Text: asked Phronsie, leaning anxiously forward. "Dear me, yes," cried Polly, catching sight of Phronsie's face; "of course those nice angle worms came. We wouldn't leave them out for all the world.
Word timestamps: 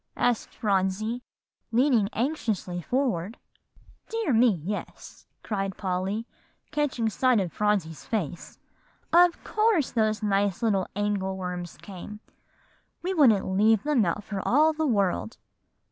asked 0.17 0.49
Phronsie, 0.55 1.21
leaning 1.71 2.09
anxiously 2.13 2.81
forward. 2.81 3.37
"Dear 4.09 4.33
me, 4.33 4.59
yes," 4.63 5.27
cried 5.43 5.77
Polly, 5.77 6.25
catching 6.71 7.07
sight 7.07 7.39
of 7.39 7.53
Phronsie's 7.53 8.03
face; 8.03 8.57
"of 9.13 9.43
course 9.43 9.91
those 9.91 10.23
nice 10.23 10.63
angle 10.95 11.37
worms 11.37 11.77
came. 11.77 12.19
We 13.03 13.13
wouldn't 13.13 13.45
leave 13.47 13.83
them 13.83 14.03
out 14.03 14.23
for 14.23 14.41
all 14.43 14.73
the 14.73 14.87
world. 14.87 15.37